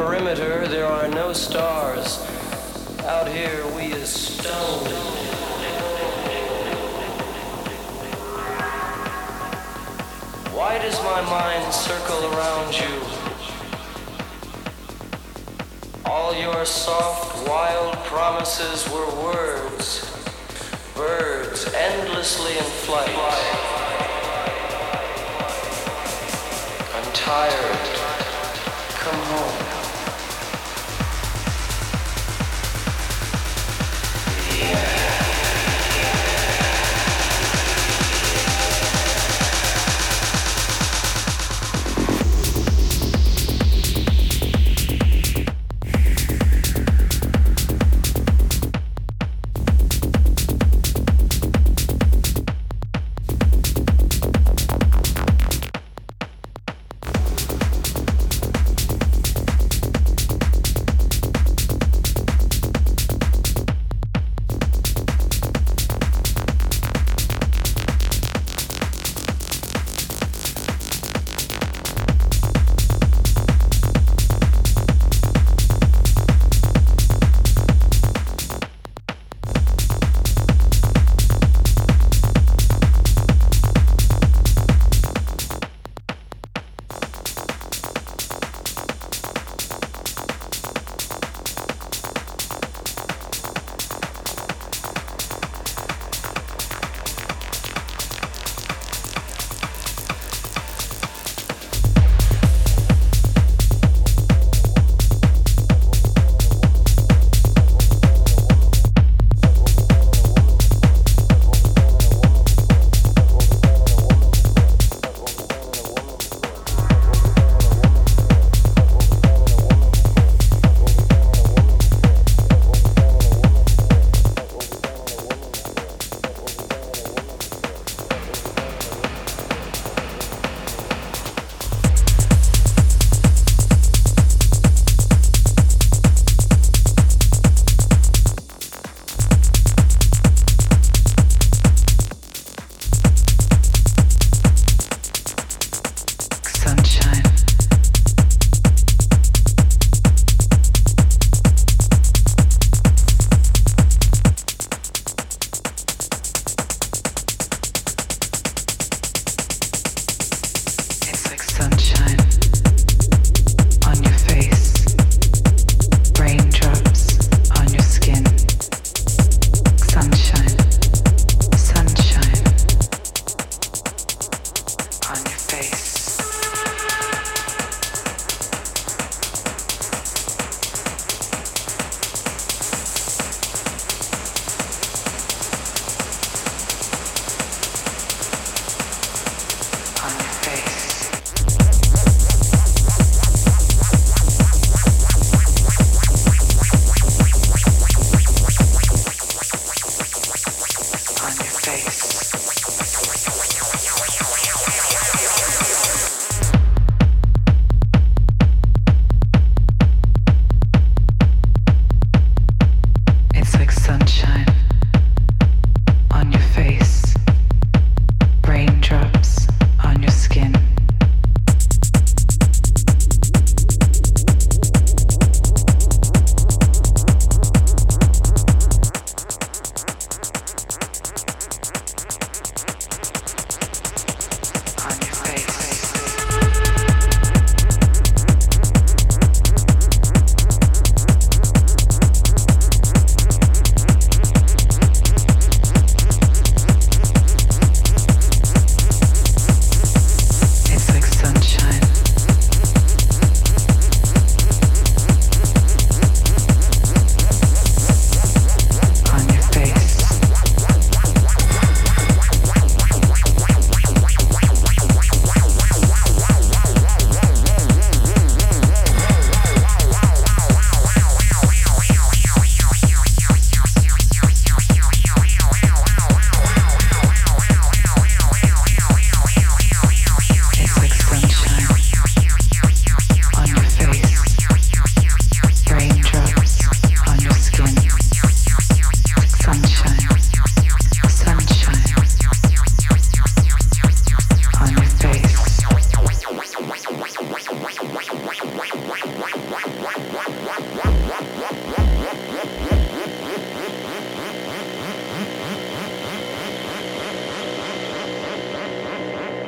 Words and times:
perimeter, 0.00 0.66
there 0.66 0.86
are 0.86 1.08
no 1.08 1.30
stars. 1.34 2.26
Out 3.00 3.28
here, 3.28 3.62
we 3.76 3.92
are 3.92 4.06
stoned. 4.06 4.88
Why 10.56 10.78
does 10.78 10.98
my 11.04 11.20
mind 11.28 11.74
circle 11.74 12.32
around 12.32 12.72
you? 12.80 12.94
All 16.06 16.34
your 16.34 16.64
soft, 16.64 17.46
wild 17.46 17.94
promises 18.06 18.90
were 18.90 19.22
words, 19.22 20.10
birds 20.94 21.70
endlessly 21.74 22.52
in 22.56 22.64
flight. 22.64 23.10
I'm 26.96 27.12
tired. 27.12 27.69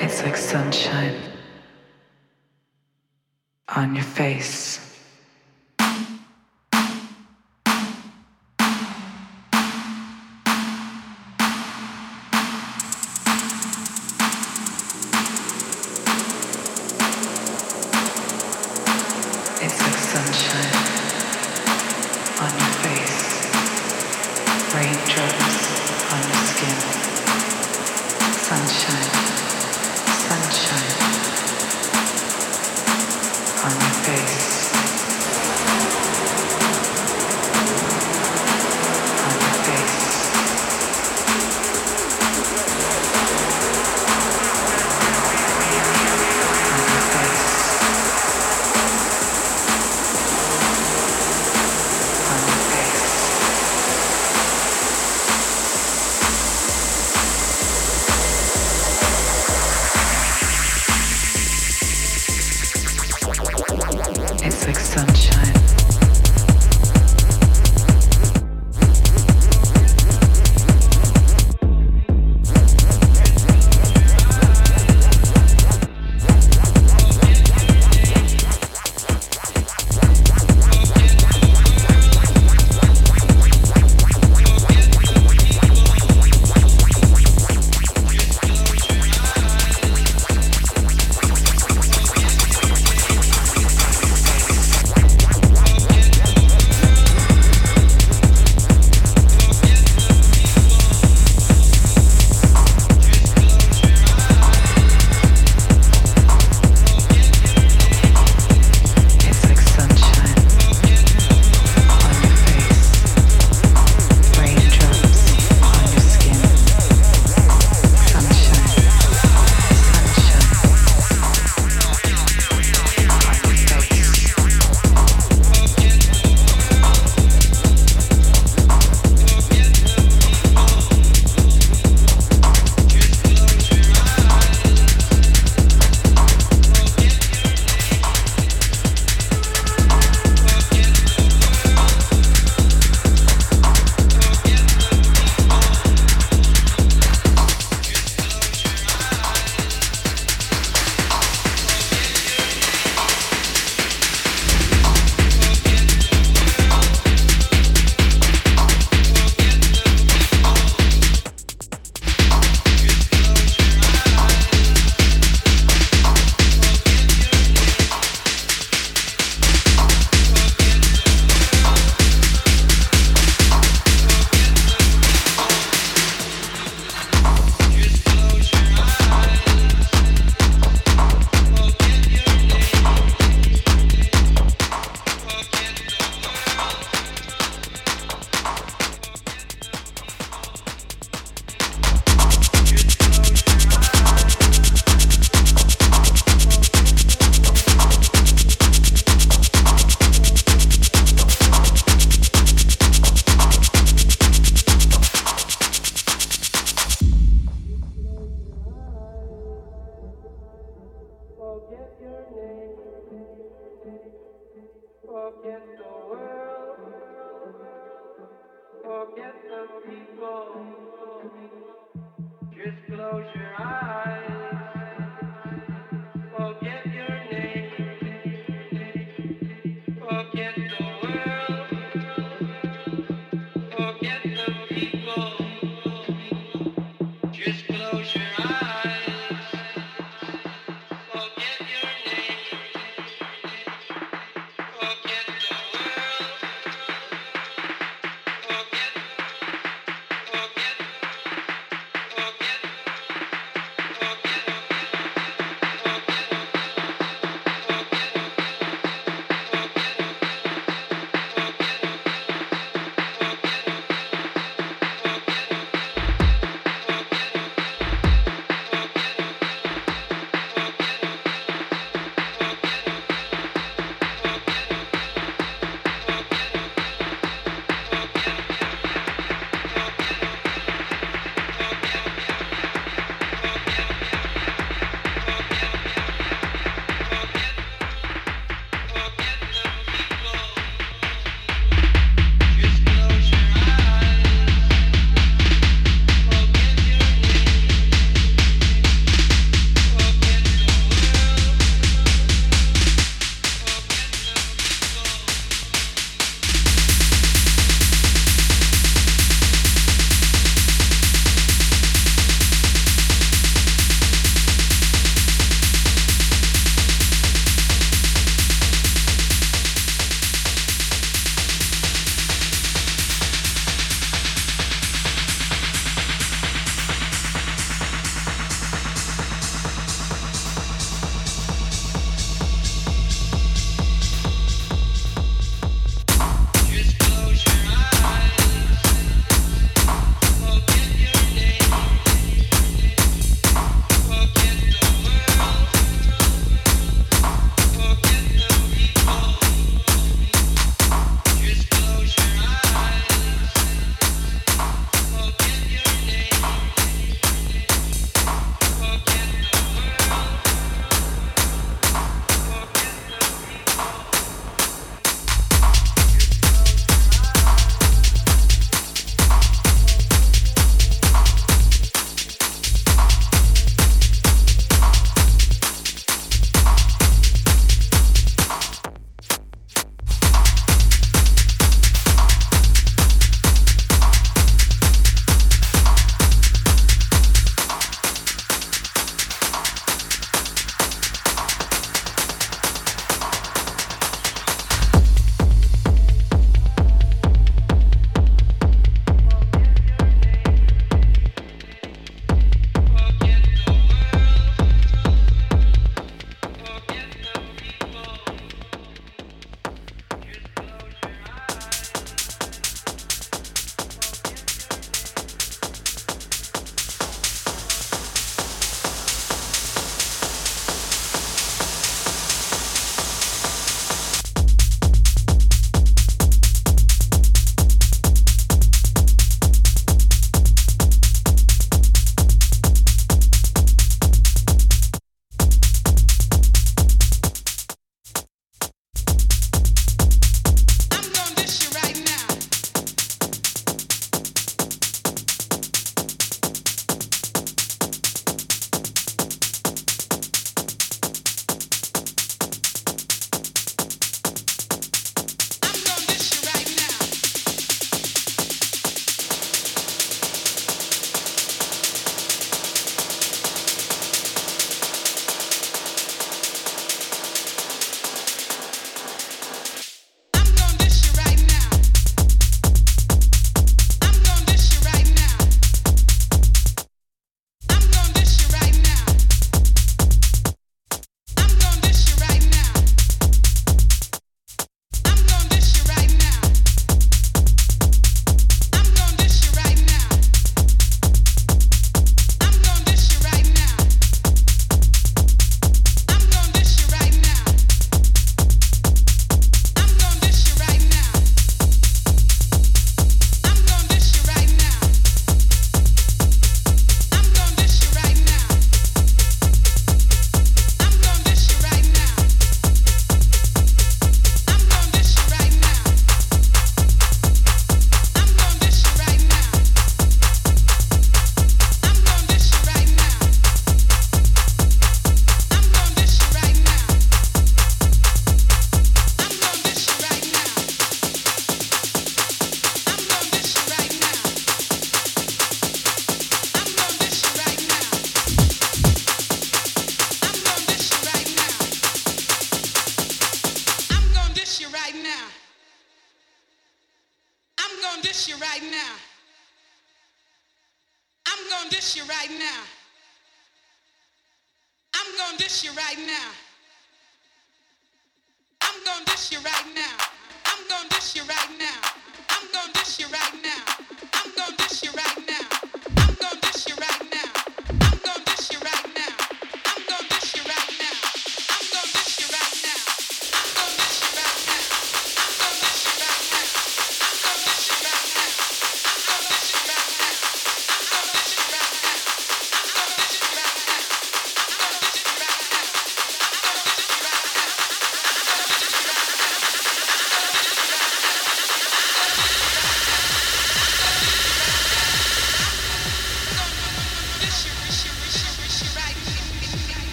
It's 0.00 0.22
like 0.22 0.36
sunshine 0.36 1.20
on 3.74 3.96
your 3.96 4.04
face. 4.04 4.87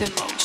Optimal. 0.00 0.39